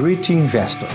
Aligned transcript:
Grit 0.00 0.32
Investor. 0.32 0.86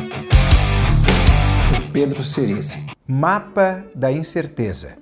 Pedro 1.92 2.24
Cerise. 2.24 2.78
Mapa 3.06 3.84
da 3.94 4.10
incerteza. 4.10 4.94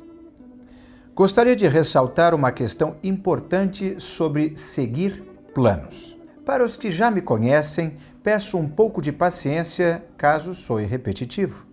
Gostaria 1.14 1.56
de 1.56 1.68
ressaltar 1.68 2.34
uma 2.34 2.52
questão 2.52 2.96
importante 3.04 3.98
sobre 4.00 4.58
seguir 4.58 5.24
planos. 5.54 6.18
Para 6.44 6.66
os 6.66 6.76
que 6.76 6.90
já 6.90 7.12
me 7.12 7.22
conhecem, 7.22 7.96
peço 8.24 8.58
um 8.58 8.68
pouco 8.68 9.04
de 9.04 9.12
paciência 9.12 10.04
caso 10.18 10.56
soe 10.56 10.84
repetitivo. 10.84 11.68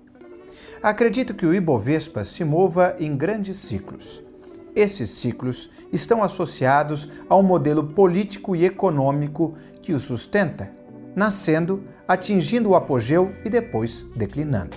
Acredito 0.82 1.32
que 1.32 1.46
o 1.46 1.54
Ibovespa 1.54 2.26
se 2.26 2.44
mova 2.44 2.94
em 3.00 3.16
grandes 3.16 3.56
ciclos. 3.56 4.22
Esses 4.76 5.08
ciclos 5.08 5.70
estão 5.90 6.22
associados 6.22 7.08
ao 7.26 7.42
modelo 7.42 7.84
político 7.84 8.54
e 8.54 8.66
econômico 8.66 9.54
que 9.80 9.94
o 9.94 9.98
sustenta, 9.98 10.76
nascendo, 11.18 11.82
atingindo 12.06 12.70
o 12.70 12.76
apogeu 12.76 13.32
e 13.44 13.50
depois 13.50 14.06
declinando. 14.14 14.76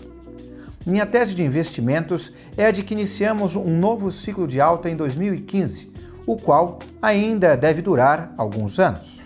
Minha 0.83 1.05
tese 1.05 1.35
de 1.35 1.43
investimentos 1.43 2.33
é 2.57 2.65
a 2.65 2.71
de 2.71 2.81
que 2.81 2.95
iniciamos 2.95 3.55
um 3.55 3.77
novo 3.77 4.11
ciclo 4.11 4.47
de 4.47 4.59
alta 4.59 4.89
em 4.89 4.95
2015, 4.95 5.91
o 6.25 6.35
qual 6.35 6.79
ainda 6.99 7.55
deve 7.55 7.83
durar 7.83 8.33
alguns 8.35 8.79
anos. 8.79 9.23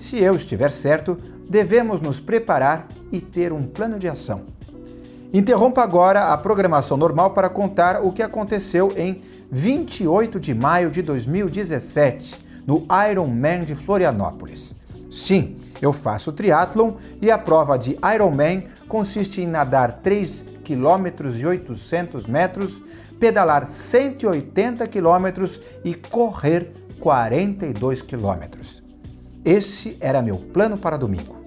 Se 0.00 0.18
eu 0.18 0.34
estiver 0.34 0.72
certo, 0.72 1.16
devemos 1.48 2.00
nos 2.00 2.18
preparar 2.18 2.88
e 3.12 3.20
ter 3.20 3.52
um 3.52 3.62
plano 3.62 3.96
de 3.96 4.08
ação. 4.08 4.46
Interrompa 5.32 5.84
agora 5.84 6.32
a 6.32 6.36
programação 6.36 6.96
normal 6.96 7.30
para 7.30 7.48
contar 7.48 8.04
o 8.04 8.10
que 8.10 8.24
aconteceu 8.24 8.92
em 8.96 9.20
28 9.52 10.40
de 10.40 10.52
maio 10.52 10.90
de 10.90 11.02
2017, 11.02 12.44
no 12.66 12.84
Ironman 13.08 13.60
de 13.60 13.76
Florianópolis. 13.76 14.74
Sim, 15.10 15.56
eu 15.82 15.92
faço 15.92 16.32
triatlon 16.32 16.92
e 17.20 17.30
a 17.30 17.36
prova 17.36 17.76
de 17.76 17.98
Ironman 18.14 18.64
consiste 18.86 19.40
em 19.40 19.46
nadar 19.46 20.00
3 20.02 20.44
km 20.64 21.26
e 21.36 21.44
800 21.44 22.26
metros, 22.28 22.80
pedalar 23.18 23.66
180 23.66 24.86
km 24.86 25.26
e 25.84 25.94
correr 25.94 26.72
42 27.00 28.02
km. 28.02 28.44
Esse 29.44 29.96
era 30.00 30.22
meu 30.22 30.36
plano 30.36 30.78
para 30.78 30.96
domingo. 30.96 31.40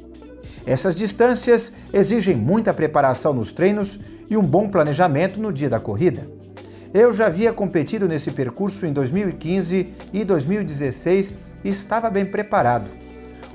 Essas 0.66 0.96
distâncias 0.96 1.72
exigem 1.94 2.36
muita 2.36 2.74
preparação 2.74 3.34
nos 3.34 3.52
treinos 3.52 4.00
e 4.30 4.36
um 4.36 4.42
bom 4.42 4.68
planejamento 4.70 5.40
no 5.40 5.54
dia 5.54 5.70
da 5.70 5.80
corrida. 5.80 6.28
Eu 6.94 7.14
já 7.14 7.28
havia 7.28 7.54
competido 7.54 8.08
nesse 8.08 8.32
percurso 8.32 8.86
em 8.86 8.94
2015 8.94 9.94
e 10.12 10.24
2016 10.24 11.34
e 11.64 11.70
estava 11.70 12.10
bem 12.10 12.26
preparado. 12.26 12.88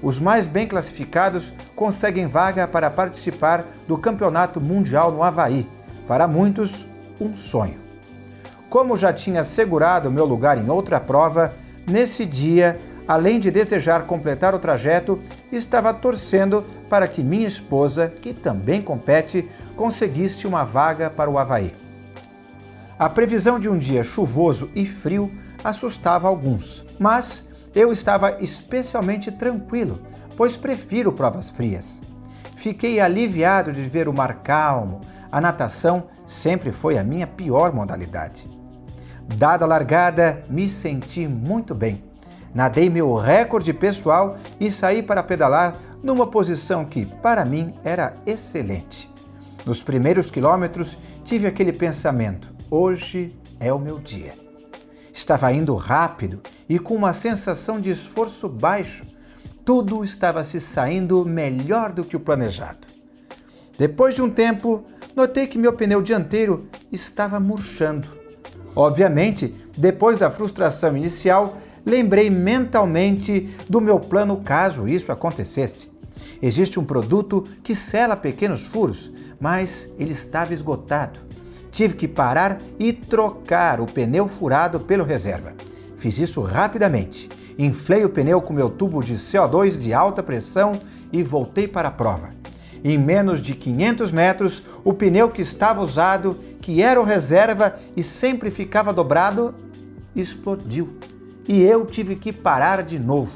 Os 0.03 0.19
mais 0.21 0.47
bem 0.47 0.67
classificados 0.67 1.53
conseguem 1.75 2.27
vaga 2.27 2.67
para 2.69 2.91
participar 2.91 3.65
do 3.87 3.99
Campeonato 3.99 4.61
Mundial 4.61 5.11
no 5.11 5.23
Havaí. 5.23 5.67
Para 6.07 6.29
muitos, 6.29 6.87
um 7.21 7.35
sonho. 7.37 7.77
Como 8.71 8.97
já 8.97 9.13
tinha 9.13 9.41
assegurado 9.41 10.11
meu 10.11 10.25
lugar 10.25 10.59
em 10.59 10.69
outra 10.69 11.01
prova, 11.01 11.53
nesse 11.87 12.25
dia 12.25 12.79
além 13.09 13.41
de 13.41 13.51
desejar 13.51 14.05
completar 14.05 14.55
o 14.55 14.59
trajeto, 14.59 15.19
estava 15.51 15.95
torcendo 15.95 16.63
para 16.91 17.09
que 17.09 17.23
minha 17.23 17.49
esposa, 17.49 18.13
que 18.21 18.35
também 18.35 18.83
compete, 18.83 19.49
conseguisse 19.75 20.47
uma 20.47 20.63
vaga 20.63 21.09
para 21.09 21.31
o 21.31 21.39
Havaí. 21.39 21.73
A 22.99 23.09
previsão 23.09 23.59
de 23.59 23.67
um 23.67 23.79
dia 23.79 24.05
chuvoso 24.05 24.71
e 24.75 24.85
frio 24.85 25.33
assustava 25.65 26.29
alguns, 26.29 26.85
mas 26.99 27.48
eu 27.79 27.93
estava 27.93 28.43
especialmente 28.43 29.31
tranquilo, 29.31 30.01
pois 30.37 30.57
prefiro 30.57 31.13
provas 31.13 31.51
frias. 31.51 32.01
Fiquei 32.57 33.01
aliviado 33.01 33.73
de 33.73 33.83
ver 33.83 34.09
o 34.09 34.13
mar 34.13 34.43
calmo, 34.43 35.01
a 35.31 35.41
natação 35.41 36.09
sempre 36.27 36.73
foi 36.73 36.99
a 36.99 37.05
minha 37.05 37.27
pior 37.27 37.73
modalidade. 37.73 38.47
Dada 39.37 39.65
a 39.65 39.69
largada, 39.69 40.45
me 40.49 40.69
senti 40.69 41.29
muito 41.29 41.75
bem 41.75 42.09
Nadei 42.55 42.89
meu 42.89 43.15
recorde 43.15 43.73
pessoal 43.73 44.37
e 44.59 44.71
saí 44.71 45.03
para 45.03 45.23
pedalar 45.23 45.77
numa 46.03 46.27
posição 46.27 46.85
que, 46.85 47.05
para 47.05 47.45
mim, 47.45 47.75
era 47.85 48.15
excelente. 48.27 49.11
Nos 49.67 49.83
primeiros 49.83 50.31
quilômetros, 50.31 50.99
tive 51.25 51.47
aquele 51.47 51.73
pensamento: 51.73 52.53
hoje 52.71 53.37
é 53.61 53.73
o 53.73 53.79
meu 53.79 53.99
dia. 53.99 54.48
Estava 55.19 55.53
indo 55.53 55.75
rápido 55.75 56.41
e 56.69 56.79
com 56.79 56.95
uma 56.95 57.13
sensação 57.13 57.81
de 57.81 57.91
esforço 57.91 58.49
baixo. 58.49 59.03
Tudo 59.65 60.05
estava 60.05 60.45
se 60.45 60.61
saindo 60.61 61.25
melhor 61.25 61.91
do 61.93 62.05
que 62.05 62.17
o 62.17 62.21
planejado. 62.21 62.87
Depois 63.77 64.15
de 64.15 64.23
um 64.23 64.31
tempo, 64.31 64.85
notei 65.17 65.49
que 65.49 65.59
meu 65.59 65.73
pneu 65.73 66.01
dianteiro 66.01 66.69
estava 66.93 67.41
murchando. 67.41 68.07
Obviamente, 68.77 69.53
depois 69.77 70.19
da 70.19 70.31
frustração 70.31 70.97
inicial, 70.97 71.59
lembrei 71.85 72.31
mentalmente 72.31 73.53
do 73.69 73.81
meu 73.81 73.99
plano 73.99 74.37
caso 74.37 74.87
isso 74.87 75.11
acontecesse. 75.11 75.91
Existe 76.41 76.79
um 76.79 76.85
produto 76.85 77.43
que 77.65 77.75
sela 77.75 78.15
pequenos 78.17 78.63
furos, 78.63 79.11
mas 79.41 79.91
ele 79.99 80.13
estava 80.13 80.55
esgotado. 80.55 81.28
Tive 81.79 81.95
que 81.95 82.09
parar 82.09 82.59
e 82.77 82.93
trocar 82.93 83.81
o 83.81 83.87
pneu 83.87 84.27
furado 84.27 84.81
pelo 84.81 85.05
reserva. 85.05 85.55
Fiz 85.97 86.19
isso 86.19 86.43
rapidamente. 86.43 87.29
Inflei 87.57 88.05
o 88.05 88.09
pneu 88.09 88.43
com 88.43 88.53
meu 88.53 88.69
tubo 88.69 89.01
de 89.01 89.15
CO2 89.15 89.79
de 89.79 89.95
alta 89.95 90.21
pressão 90.21 90.73
e 91.13 91.23
voltei 91.23 91.69
para 91.69 91.87
a 91.87 91.93
prova. 91.93 92.31
Em 92.83 92.99
menos 92.99 93.41
de 93.41 93.55
500 93.55 94.11
metros, 94.11 94.67
o 94.83 94.93
pneu 94.93 95.31
que 95.31 95.41
estava 95.41 95.81
usado, 95.81 96.37
que 96.61 96.83
era 96.83 97.01
o 97.01 97.05
reserva 97.05 97.77
e 97.97 98.03
sempre 98.03 98.51
ficava 98.51 98.93
dobrado, 98.93 99.55
explodiu 100.17 100.99
e 101.47 101.63
eu 101.63 101.87
tive 101.87 102.17
que 102.17 102.33
parar 102.33 102.83
de 102.83 102.99
novo. 102.99 103.31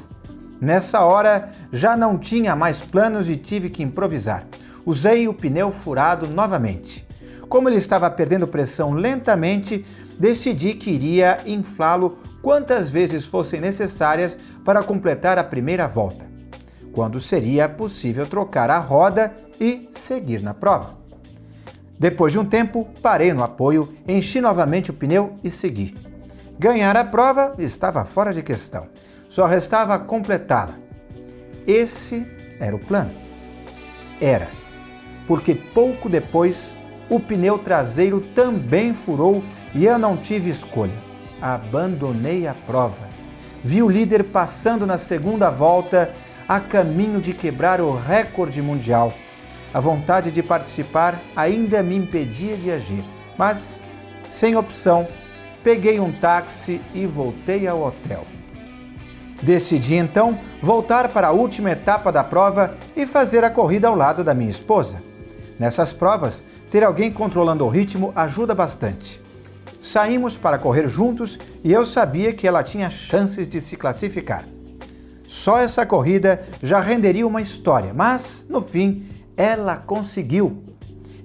Nessa 0.59 0.99
hora 0.99 1.49
já 1.71 1.95
não 1.95 2.17
tinha 2.17 2.57
mais 2.57 2.81
planos 2.81 3.29
e 3.29 3.37
tive 3.37 3.69
que 3.69 3.81
improvisar. 3.81 4.45
Usei 4.85 5.29
o 5.29 5.33
pneu 5.33 5.71
furado 5.71 6.27
novamente. 6.27 7.07
Como 7.53 7.69
ele 7.69 7.77
estava 7.77 8.09
perdendo 8.09 8.47
pressão 8.47 8.93
lentamente, 8.93 9.85
decidi 10.17 10.73
que 10.73 10.89
iria 10.89 11.37
inflá-lo 11.45 12.17
quantas 12.41 12.89
vezes 12.89 13.27
fossem 13.27 13.61
necessárias 13.61 14.35
para 14.65 14.81
completar 14.81 15.37
a 15.37 15.43
primeira 15.43 15.87
volta, 15.87 16.25
quando 16.93 17.19
seria 17.19 17.69
possível 17.69 18.25
trocar 18.25 18.71
a 18.71 18.79
roda 18.79 19.31
e 19.61 19.87
seguir 19.95 20.41
na 20.41 20.55
prova. 20.55 20.97
Depois 21.99 22.33
de 22.33 22.39
um 22.39 22.45
tempo, 22.45 22.87
parei 23.03 23.31
no 23.33 23.43
apoio, 23.43 23.93
enchi 24.07 24.41
novamente 24.41 24.89
o 24.89 24.93
pneu 24.95 25.37
e 25.43 25.51
segui. 25.51 25.93
Ganhar 26.57 26.97
a 26.97 27.05
prova 27.05 27.53
estava 27.59 28.03
fora 28.03 28.33
de 28.33 28.41
questão, 28.41 28.87
só 29.29 29.45
restava 29.45 29.99
completá-la. 29.99 30.73
Esse 31.67 32.25
era 32.59 32.75
o 32.75 32.79
plano. 32.79 33.11
Era, 34.19 34.47
porque 35.27 35.53
pouco 35.53 36.09
depois 36.09 36.73
o 37.13 37.19
pneu 37.19 37.59
traseiro 37.59 38.19
também 38.19 38.91
furou 38.91 39.43
e 39.75 39.85
eu 39.85 39.99
não 39.99 40.17
tive 40.17 40.49
escolha. 40.49 40.95
Abandonei 41.39 42.47
a 42.47 42.55
prova. 42.55 43.07
Vi 43.63 43.83
o 43.83 43.89
líder 43.89 44.23
passando 44.23 44.83
na 44.87 44.97
segunda 44.97 45.51
volta 45.51 46.09
a 46.49 46.59
caminho 46.59 47.21
de 47.21 47.31
quebrar 47.31 47.79
o 47.79 47.95
recorde 47.95 48.63
mundial. 48.63 49.13
A 49.71 49.79
vontade 49.79 50.31
de 50.31 50.41
participar 50.41 51.21
ainda 51.35 51.83
me 51.83 51.95
impedia 51.95 52.57
de 52.57 52.71
agir, 52.71 53.03
mas, 53.37 53.83
sem 54.29 54.55
opção, 54.55 55.07
peguei 55.63 55.99
um 55.99 56.11
táxi 56.11 56.81
e 56.95 57.05
voltei 57.05 57.67
ao 57.67 57.83
hotel. 57.83 58.25
Decidi 59.39 59.95
então 59.95 60.39
voltar 60.59 61.09
para 61.09 61.27
a 61.27 61.31
última 61.31 61.69
etapa 61.69 62.11
da 62.11 62.23
prova 62.23 62.75
e 62.95 63.05
fazer 63.05 63.43
a 63.43 63.51
corrida 63.51 63.87
ao 63.87 63.95
lado 63.95 64.23
da 64.23 64.33
minha 64.33 64.49
esposa. 64.49 65.12
Nessas 65.59 65.93
provas, 65.93 66.43
ter 66.71 66.83
alguém 66.83 67.11
controlando 67.11 67.65
o 67.65 67.69
ritmo 67.69 68.11
ajuda 68.15 68.55
bastante. 68.55 69.21
Saímos 69.81 70.37
para 70.37 70.57
correr 70.57 70.87
juntos 70.87 71.37
e 71.63 71.71
eu 71.71 71.85
sabia 71.85 72.33
que 72.33 72.47
ela 72.47 72.63
tinha 72.63 72.89
chances 72.89 73.47
de 73.47 73.59
se 73.59 73.75
classificar. 73.75 74.45
Só 75.27 75.59
essa 75.59 75.85
corrida 75.85 76.43
já 76.61 76.79
renderia 76.79 77.27
uma 77.27 77.41
história, 77.41 77.93
mas, 77.93 78.45
no 78.49 78.61
fim, 78.61 79.05
ela 79.35 79.75
conseguiu. 79.75 80.63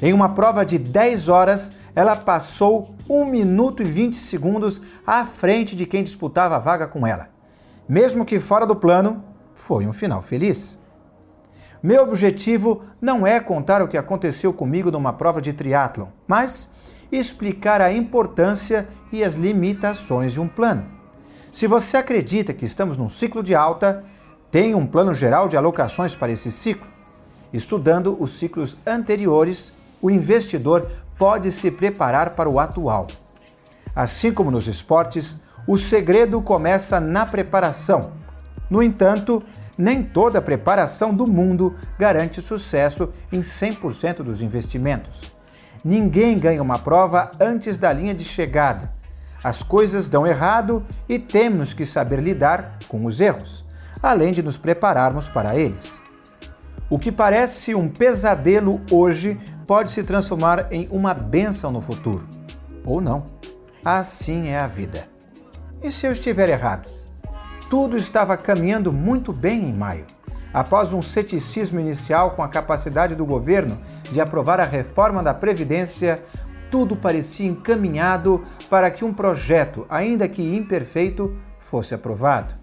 Em 0.00 0.12
uma 0.12 0.30
prova 0.30 0.64
de 0.64 0.78
10 0.78 1.28
horas, 1.28 1.72
ela 1.94 2.16
passou 2.16 2.94
1 3.08 3.24
minuto 3.24 3.82
e 3.82 3.86
20 3.86 4.14
segundos 4.14 4.80
à 5.06 5.24
frente 5.24 5.74
de 5.74 5.86
quem 5.86 6.02
disputava 6.02 6.56
a 6.56 6.58
vaga 6.58 6.86
com 6.86 7.06
ela. 7.06 7.28
Mesmo 7.88 8.24
que 8.24 8.38
fora 8.38 8.66
do 8.66 8.76
plano, 8.76 9.22
foi 9.54 9.86
um 9.86 9.92
final 9.92 10.20
feliz. 10.22 10.78
Meu 11.82 12.02
objetivo 12.02 12.82
não 13.00 13.26
é 13.26 13.38
contar 13.38 13.80
o 13.80 13.88
que 13.88 13.96
aconteceu 13.96 14.52
comigo 14.52 14.90
numa 14.90 15.12
prova 15.12 15.40
de 15.40 15.52
triatlon, 15.52 16.08
mas 16.26 16.68
explicar 17.10 17.80
a 17.80 17.92
importância 17.92 18.88
e 19.12 19.22
as 19.22 19.34
limitações 19.34 20.32
de 20.32 20.40
um 20.40 20.48
plano. 20.48 20.84
Se 21.52 21.66
você 21.66 21.96
acredita 21.96 22.52
que 22.52 22.64
estamos 22.64 22.96
num 22.96 23.08
ciclo 23.08 23.42
de 23.42 23.54
alta, 23.54 24.04
tem 24.50 24.74
um 24.74 24.86
plano 24.86 25.14
geral 25.14 25.48
de 25.48 25.56
alocações 25.56 26.16
para 26.16 26.32
esse 26.32 26.50
ciclo. 26.50 26.88
Estudando 27.52 28.16
os 28.20 28.32
ciclos 28.38 28.76
anteriores, 28.86 29.72
o 30.02 30.10
investidor 30.10 30.86
pode 31.16 31.50
se 31.52 31.70
preparar 31.70 32.34
para 32.34 32.48
o 32.48 32.58
atual. 32.58 33.06
Assim 33.94 34.32
como 34.32 34.50
nos 34.50 34.66
esportes, 34.66 35.36
o 35.66 35.76
segredo 35.76 36.40
começa 36.42 37.00
na 37.00 37.24
preparação. 37.24 38.12
No 38.70 38.82
entanto, 38.82 39.42
nem 39.78 40.02
toda 40.02 40.42
preparação 40.42 41.14
do 41.14 41.24
mundo 41.24 41.74
garante 41.96 42.42
sucesso 42.42 43.10
em 43.32 43.40
100% 43.40 44.16
dos 44.16 44.42
investimentos. 44.42 45.32
Ninguém 45.84 46.36
ganha 46.36 46.60
uma 46.60 46.78
prova 46.78 47.30
antes 47.38 47.78
da 47.78 47.92
linha 47.92 48.12
de 48.12 48.24
chegada. 48.24 48.92
As 49.44 49.62
coisas 49.62 50.08
dão 50.08 50.26
errado 50.26 50.84
e 51.08 51.16
temos 51.16 51.72
que 51.72 51.86
saber 51.86 52.20
lidar 52.20 52.76
com 52.88 53.04
os 53.04 53.20
erros, 53.20 53.64
além 54.02 54.32
de 54.32 54.42
nos 54.42 54.58
prepararmos 54.58 55.28
para 55.28 55.56
eles. 55.56 56.02
O 56.90 56.98
que 56.98 57.12
parece 57.12 57.74
um 57.74 57.88
pesadelo 57.88 58.80
hoje 58.90 59.38
pode 59.66 59.90
se 59.90 60.02
transformar 60.02 60.72
em 60.72 60.88
uma 60.90 61.14
bênção 61.14 61.70
no 61.70 61.80
futuro. 61.80 62.26
Ou 62.84 63.00
não. 63.00 63.24
Assim 63.84 64.48
é 64.48 64.58
a 64.58 64.66
vida. 64.66 65.06
E 65.82 65.92
se 65.92 66.06
eu 66.06 66.10
estiver 66.10 66.48
errado? 66.48 66.97
Tudo 67.70 67.98
estava 67.98 68.34
caminhando 68.34 68.90
muito 68.90 69.30
bem 69.30 69.68
em 69.68 69.74
maio. 69.74 70.06
Após 70.54 70.94
um 70.94 71.02
ceticismo 71.02 71.78
inicial 71.78 72.30
com 72.30 72.42
a 72.42 72.48
capacidade 72.48 73.14
do 73.14 73.26
governo 73.26 73.78
de 74.10 74.22
aprovar 74.22 74.58
a 74.58 74.64
reforma 74.64 75.22
da 75.22 75.34
Previdência, 75.34 76.24
tudo 76.70 76.96
parecia 76.96 77.46
encaminhado 77.46 78.42
para 78.70 78.90
que 78.90 79.04
um 79.04 79.12
projeto, 79.12 79.84
ainda 79.90 80.26
que 80.26 80.56
imperfeito, 80.56 81.36
fosse 81.58 81.94
aprovado. 81.94 82.54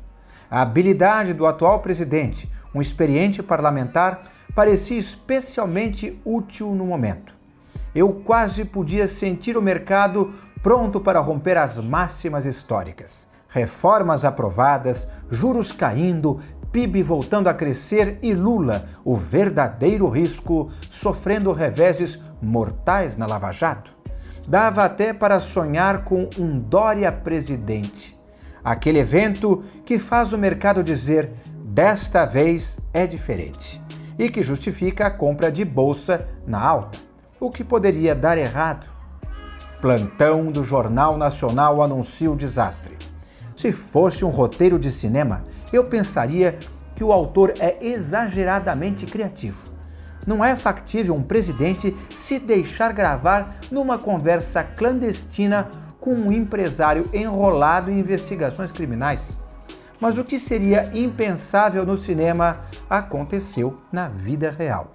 A 0.49 0.63
habilidade 0.63 1.33
do 1.33 1.45
atual 1.45 1.81
presidente, 1.81 2.51
um 2.73 2.81
experiente 2.81 3.43
parlamentar, 3.43 4.23
parecia 4.55 4.97
especialmente 4.97 6.19
útil 6.25 6.73
no 6.73 6.85
momento. 6.85 7.35
Eu 7.93 8.11
quase 8.11 8.65
podia 8.65 9.07
sentir 9.07 9.55
o 9.55 9.61
mercado 9.61 10.33
pronto 10.63 10.99
para 10.99 11.19
romper 11.19 11.57
as 11.57 11.79
máximas 11.79 12.43
históricas. 12.47 13.34
Reformas 13.55 14.25
aprovadas, 14.25 15.07
juros 15.31 15.71
caindo, 15.71 16.41
PIB 16.73 17.01
voltando 17.01 17.47
a 17.47 17.53
crescer 17.53 18.19
e 18.21 18.33
Lula, 18.33 18.83
o 19.05 19.15
verdadeiro 19.15 20.09
risco, 20.09 20.69
sofrendo 20.89 21.53
reveses 21.53 22.19
mortais 22.41 23.15
na 23.15 23.25
Lava 23.25 23.53
Jato. 23.53 23.95
Dava 24.45 24.83
até 24.83 25.13
para 25.13 25.39
sonhar 25.39 26.03
com 26.03 26.29
um 26.37 26.59
Dória 26.59 27.09
presidente. 27.13 28.19
Aquele 28.61 28.99
evento 28.99 29.63
que 29.85 29.97
faz 29.99 30.33
o 30.33 30.37
mercado 30.37 30.83
dizer: 30.83 31.31
desta 31.63 32.25
vez 32.25 32.77
é 32.93 33.07
diferente. 33.07 33.81
E 34.19 34.29
que 34.29 34.43
justifica 34.43 35.07
a 35.07 35.11
compra 35.11 35.49
de 35.49 35.63
bolsa 35.63 36.27
na 36.45 36.61
alta. 36.61 36.99
O 37.39 37.49
que 37.49 37.63
poderia 37.63 38.13
dar 38.13 38.37
errado? 38.37 38.85
Plantão 39.79 40.51
do 40.51 40.61
Jornal 40.61 41.15
Nacional 41.15 41.81
anuncia 41.81 42.29
o 42.29 42.35
desastre. 42.35 43.04
Se 43.65 43.71
fosse 43.71 44.23
um 44.23 44.29
roteiro 44.29 44.77
de 44.77 44.91
cinema, 44.91 45.43
eu 45.73 45.85
pensaria 45.85 46.55
que 46.95 47.03
o 47.03 47.11
autor 47.11 47.51
é 47.59 47.75
exageradamente 47.81 49.07
criativo. 49.07 49.57
Não 50.27 50.45
é 50.45 50.55
factível 50.55 51.15
um 51.15 51.23
presidente 51.23 51.91
se 52.15 52.37
deixar 52.37 52.93
gravar 52.93 53.55
numa 53.71 53.97
conversa 53.97 54.63
clandestina 54.63 55.67
com 55.99 56.13
um 56.13 56.31
empresário 56.31 57.09
enrolado 57.11 57.89
em 57.89 57.97
investigações 57.97 58.71
criminais. 58.71 59.39
Mas 59.99 60.19
o 60.19 60.23
que 60.23 60.39
seria 60.39 60.91
impensável 60.93 61.83
no 61.87 61.97
cinema 61.97 62.61
aconteceu 62.87 63.79
na 63.91 64.07
vida 64.07 64.51
real. 64.51 64.93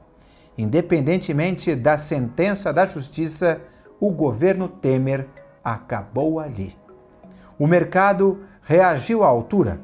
Independentemente 0.57 1.75
da 1.75 1.99
sentença 1.99 2.73
da 2.73 2.87
justiça, 2.87 3.61
o 3.99 4.13
governo 4.13 4.69
Temer 4.69 5.27
acabou 5.65 6.39
ali. 6.39 6.79
O 7.61 7.67
mercado 7.67 8.39
reagiu 8.63 9.23
à 9.23 9.27
altura, 9.27 9.79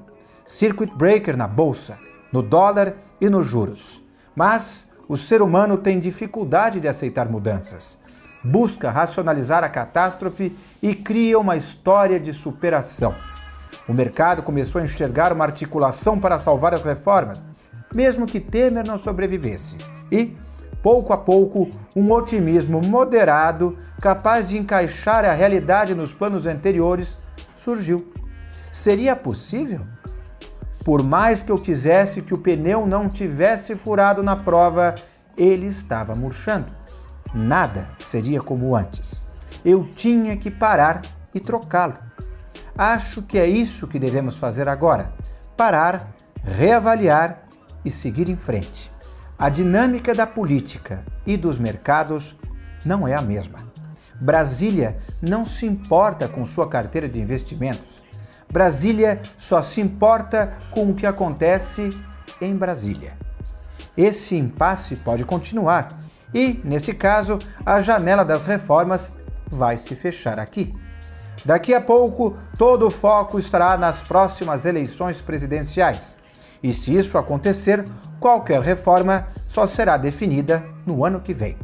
circuit 0.46 0.90
breaker 0.96 1.36
na 1.36 1.46
bolsa, 1.46 1.98
no 2.32 2.40
dólar 2.40 2.94
e 3.20 3.28
nos 3.28 3.46
juros. 3.46 4.02
Mas 4.34 4.88
o 5.06 5.14
ser 5.14 5.42
humano 5.42 5.76
tem 5.76 6.00
dificuldade 6.00 6.80
de 6.80 6.88
aceitar 6.88 7.28
mudanças. 7.28 7.98
Busca 8.42 8.90
racionalizar 8.90 9.62
a 9.62 9.68
catástrofe 9.68 10.56
e 10.82 10.94
cria 10.94 11.38
uma 11.38 11.54
história 11.54 12.18
de 12.18 12.32
superação. 12.32 13.14
O 13.86 13.92
mercado 13.92 14.42
começou 14.42 14.80
a 14.80 14.84
enxergar 14.84 15.30
uma 15.30 15.44
articulação 15.44 16.18
para 16.18 16.38
salvar 16.38 16.72
as 16.72 16.82
reformas, 16.82 17.44
mesmo 17.94 18.24
que 18.24 18.40
Temer 18.40 18.86
não 18.86 18.96
sobrevivesse. 18.96 19.76
E, 20.10 20.34
pouco 20.82 21.12
a 21.12 21.18
pouco, 21.18 21.68
um 21.94 22.10
otimismo 22.10 22.80
moderado, 22.80 23.76
capaz 24.00 24.48
de 24.48 24.56
encaixar 24.56 25.26
a 25.26 25.32
realidade 25.32 25.94
nos 25.94 26.14
planos 26.14 26.46
anteriores, 26.46 27.18
surgiu. 27.66 28.12
Seria 28.70 29.16
possível? 29.16 29.80
Por 30.84 31.02
mais 31.02 31.42
que 31.42 31.50
eu 31.50 31.56
quisesse 31.56 32.22
que 32.22 32.32
o 32.32 32.38
pneu 32.38 32.86
não 32.86 33.08
tivesse 33.08 33.74
furado 33.74 34.22
na 34.22 34.36
prova, 34.36 34.94
ele 35.36 35.66
estava 35.66 36.14
murchando. 36.14 36.70
Nada 37.34 37.90
seria 37.98 38.40
como 38.40 38.76
antes. 38.76 39.26
Eu 39.64 39.82
tinha 39.82 40.36
que 40.36 40.48
parar 40.48 41.02
e 41.34 41.40
trocá-lo. 41.40 41.98
Acho 42.78 43.20
que 43.20 43.36
é 43.36 43.48
isso 43.48 43.88
que 43.88 43.98
devemos 43.98 44.36
fazer 44.36 44.68
agora: 44.68 45.12
parar, 45.56 46.14
reavaliar 46.44 47.48
e 47.84 47.90
seguir 47.90 48.28
em 48.28 48.36
frente. 48.36 48.92
A 49.36 49.48
dinâmica 49.48 50.14
da 50.14 50.26
política 50.26 51.04
e 51.26 51.36
dos 51.36 51.58
mercados 51.58 52.36
não 52.84 53.08
é 53.08 53.14
a 53.14 53.20
mesma. 53.20 53.58
Brasília 54.20 54.96
não 55.20 55.44
se 55.44 55.66
importa 55.66 56.26
com 56.28 56.44
sua 56.44 56.68
carteira 56.68 57.08
de 57.08 57.20
investimentos. 57.20 58.02
Brasília 58.50 59.20
só 59.36 59.60
se 59.62 59.80
importa 59.80 60.54
com 60.70 60.90
o 60.90 60.94
que 60.94 61.06
acontece 61.06 61.90
em 62.40 62.56
Brasília. 62.56 63.14
Esse 63.96 64.36
impasse 64.36 64.96
pode 64.96 65.24
continuar 65.24 65.88
e, 66.32 66.60
nesse 66.64 66.92
caso, 66.92 67.38
a 67.64 67.80
janela 67.80 68.24
das 68.24 68.44
reformas 68.44 69.12
vai 69.50 69.78
se 69.78 69.94
fechar 69.94 70.38
aqui. 70.38 70.74
Daqui 71.44 71.72
a 71.72 71.80
pouco, 71.80 72.36
todo 72.58 72.86
o 72.86 72.90
foco 72.90 73.38
estará 73.38 73.76
nas 73.76 74.02
próximas 74.02 74.64
eleições 74.64 75.22
presidenciais. 75.22 76.16
E 76.62 76.72
se 76.72 76.94
isso 76.94 77.16
acontecer, 77.16 77.84
qualquer 78.18 78.60
reforma 78.60 79.28
só 79.46 79.66
será 79.66 79.96
definida 79.96 80.64
no 80.84 81.04
ano 81.04 81.20
que 81.20 81.32
vem. 81.32 81.56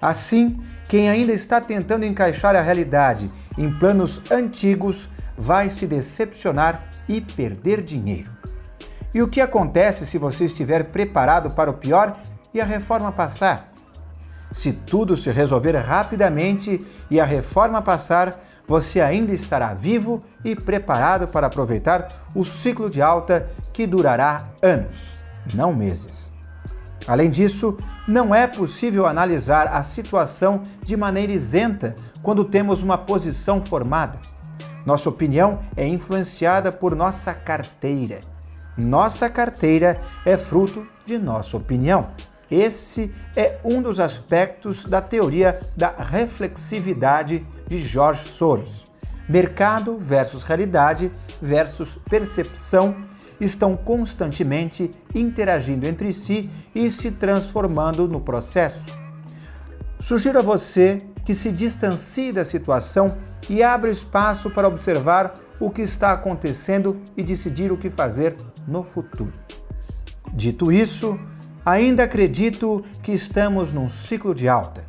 Assim, 0.00 0.58
quem 0.88 1.08
ainda 1.08 1.32
está 1.32 1.60
tentando 1.60 2.04
encaixar 2.04 2.54
a 2.54 2.60
realidade 2.60 3.30
em 3.56 3.72
planos 3.78 4.20
antigos 4.30 5.08
vai 5.36 5.70
se 5.70 5.86
decepcionar 5.86 6.88
e 7.08 7.20
perder 7.20 7.82
dinheiro. 7.82 8.30
E 9.14 9.22
o 9.22 9.28
que 9.28 9.40
acontece 9.40 10.06
se 10.06 10.18
você 10.18 10.44
estiver 10.44 10.84
preparado 10.84 11.54
para 11.54 11.70
o 11.70 11.74
pior 11.74 12.18
e 12.52 12.60
a 12.60 12.64
reforma 12.64 13.10
passar? 13.10 13.72
Se 14.50 14.72
tudo 14.72 15.16
se 15.16 15.30
resolver 15.30 15.76
rapidamente 15.76 16.78
e 17.10 17.20
a 17.20 17.24
reforma 17.24 17.82
passar, 17.82 18.38
você 18.66 19.00
ainda 19.00 19.32
estará 19.32 19.74
vivo 19.74 20.20
e 20.44 20.54
preparado 20.54 21.28
para 21.28 21.46
aproveitar 21.46 22.08
o 22.34 22.44
ciclo 22.44 22.88
de 22.88 23.02
alta 23.02 23.50
que 23.72 23.86
durará 23.86 24.48
anos, 24.62 25.24
não 25.54 25.74
meses. 25.74 26.35
Além 27.06 27.30
disso, 27.30 27.76
não 28.06 28.34
é 28.34 28.46
possível 28.46 29.06
analisar 29.06 29.68
a 29.68 29.82
situação 29.82 30.62
de 30.82 30.96
maneira 30.96 31.32
isenta 31.32 31.94
quando 32.22 32.44
temos 32.44 32.82
uma 32.82 32.98
posição 32.98 33.62
formada. 33.62 34.18
Nossa 34.84 35.08
opinião 35.08 35.60
é 35.76 35.86
influenciada 35.86 36.72
por 36.72 36.94
nossa 36.94 37.32
carteira. 37.32 38.20
Nossa 38.76 39.30
carteira 39.30 40.00
é 40.24 40.36
fruto 40.36 40.86
de 41.04 41.16
nossa 41.18 41.56
opinião. 41.56 42.10
Esse 42.50 43.12
é 43.36 43.58
um 43.64 43.82
dos 43.82 43.98
aspectos 43.98 44.84
da 44.84 45.00
teoria 45.00 45.60
da 45.76 45.90
reflexividade 45.90 47.44
de 47.66 47.82
George 47.82 48.28
Soros. 48.28 48.84
Mercado 49.28 49.98
versus 49.98 50.44
realidade 50.44 51.10
versus 51.42 51.98
percepção 52.08 52.94
estão 53.40 53.76
constantemente 53.76 54.90
interagindo 55.14 55.86
entre 55.86 56.12
si 56.12 56.50
e 56.74 56.90
se 56.90 57.10
transformando 57.10 58.08
no 58.08 58.20
processo. 58.20 58.80
Sugiro 60.00 60.38
a 60.38 60.42
você 60.42 60.98
que 61.24 61.34
se 61.34 61.50
distancie 61.50 62.32
da 62.32 62.44
situação 62.44 63.08
e 63.48 63.62
abra 63.62 63.90
espaço 63.90 64.50
para 64.50 64.68
observar 64.68 65.32
o 65.58 65.70
que 65.70 65.82
está 65.82 66.12
acontecendo 66.12 67.00
e 67.16 67.22
decidir 67.22 67.72
o 67.72 67.76
que 67.76 67.90
fazer 67.90 68.36
no 68.66 68.82
futuro. 68.82 69.32
Dito 70.32 70.70
isso, 70.70 71.18
ainda 71.64 72.04
acredito 72.04 72.84
que 73.02 73.12
estamos 73.12 73.72
num 73.72 73.88
ciclo 73.88 74.34
de 74.34 74.48
alta. 74.48 74.82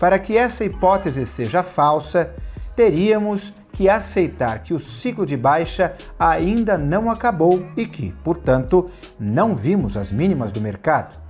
Para 0.00 0.18
que 0.18 0.36
essa 0.36 0.64
hipótese 0.64 1.24
seja 1.26 1.62
falsa, 1.62 2.34
teríamos 2.74 3.52
que 3.72 3.88
aceitar 3.88 4.62
que 4.62 4.74
o 4.74 4.78
ciclo 4.78 5.24
de 5.24 5.36
baixa 5.36 5.94
ainda 6.18 6.76
não 6.76 7.10
acabou 7.10 7.66
e 7.76 7.86
que, 7.86 8.12
portanto, 8.22 8.90
não 9.18 9.54
vimos 9.54 9.96
as 9.96 10.12
mínimas 10.12 10.52
do 10.52 10.60
mercado. 10.60 11.20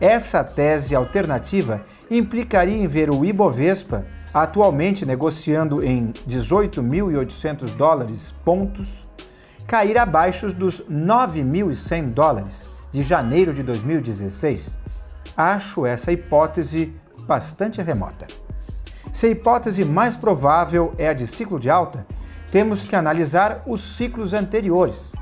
essa 0.00 0.42
tese 0.42 0.94
alternativa 0.94 1.82
implicaria 2.10 2.76
em 2.76 2.86
ver 2.86 3.10
o 3.10 3.24
Ibovespa, 3.24 4.04
atualmente 4.32 5.06
negociando 5.06 5.84
em 5.84 6.12
18.800 6.28 7.74
dólares 7.76 8.34
pontos, 8.44 9.08
cair 9.66 9.96
abaixo 9.96 10.52
dos 10.52 10.82
9.100 10.90 12.10
dólares 12.10 12.70
de 12.92 13.02
janeiro 13.02 13.54
de 13.54 13.62
2016. 13.62 14.78
Acho 15.36 15.86
essa 15.86 16.12
hipótese 16.12 16.94
bastante 17.26 17.80
remota. 17.80 18.43
Se 19.14 19.26
a 19.26 19.30
hipótese 19.30 19.84
mais 19.84 20.16
provável 20.16 20.92
é 20.98 21.08
a 21.08 21.12
de 21.12 21.28
ciclo 21.28 21.60
de 21.60 21.70
alta, 21.70 22.04
temos 22.50 22.82
que 22.82 22.96
analisar 22.96 23.62
os 23.64 23.80
ciclos 23.80 24.34
anteriores. 24.34 25.12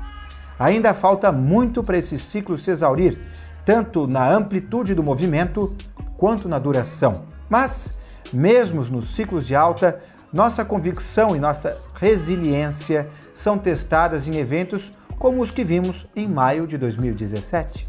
Ainda 0.57 0.95
falta 0.95 1.31
muito 1.31 1.83
para 1.83 1.99
esse 1.99 2.17
ciclo 2.17 2.57
se 2.57 2.71
exaurir, 2.71 3.21
tanto 3.63 4.07
na 4.07 4.27
amplitude 4.27 4.95
do 4.95 5.03
movimento 5.03 5.77
quanto 6.17 6.49
na 6.49 6.57
duração. 6.57 7.13
Mas, 7.47 7.99
mesmo 8.33 8.83
nos 8.83 9.13
ciclos 9.13 9.45
de 9.45 9.55
alta, 9.55 9.99
nossa 10.33 10.65
convicção 10.65 11.35
e 11.35 11.39
nossa 11.39 11.77
resiliência 11.93 13.07
são 13.31 13.59
testadas 13.59 14.27
em 14.27 14.37
eventos 14.37 14.91
como 15.19 15.39
os 15.39 15.51
que 15.51 15.63
vimos 15.63 16.07
em 16.15 16.27
maio 16.27 16.65
de 16.65 16.79
2017. 16.79 17.87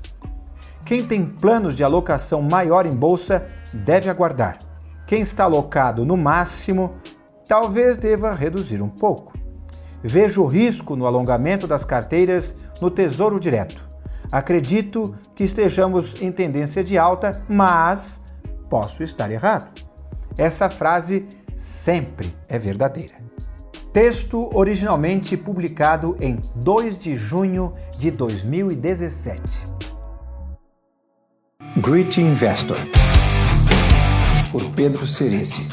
Quem 0.84 1.06
tem 1.06 1.24
planos 1.24 1.74
de 1.74 1.82
alocação 1.82 2.42
maior 2.42 2.84
em 2.84 2.94
bolsa 2.94 3.46
deve 3.72 4.10
aguardar. 4.10 4.58
Quem 5.06 5.20
está 5.20 5.44
alocado 5.44 6.04
no 6.04 6.16
máximo 6.16 6.94
talvez 7.46 7.96
deva 7.98 8.34
reduzir 8.34 8.80
um 8.80 8.88
pouco. 8.88 9.34
Vejo 10.02 10.46
risco 10.46 10.96
no 10.96 11.06
alongamento 11.06 11.66
das 11.66 11.84
carteiras 11.84 12.54
no 12.80 12.90
Tesouro 12.90 13.38
Direto. 13.38 13.84
Acredito 14.32 15.14
que 15.34 15.44
estejamos 15.44 16.20
em 16.20 16.32
tendência 16.32 16.82
de 16.82 16.98
alta, 16.98 17.42
mas 17.48 18.22
posso 18.68 19.02
estar 19.02 19.30
errado. 19.30 19.70
Essa 20.36 20.68
frase 20.68 21.26
sempre 21.56 22.34
é 22.48 22.58
verdadeira. 22.58 23.14
Texto 23.92 24.50
originalmente 24.52 25.36
publicado 25.36 26.16
em 26.20 26.40
2 26.56 26.98
de 26.98 27.16
junho 27.16 27.74
de 27.98 28.10
2017. 28.10 29.40
Great 31.80 32.20
Investor 32.20 32.78
por 34.54 34.70
Pedro 34.70 35.04
Cerici. 35.04 35.66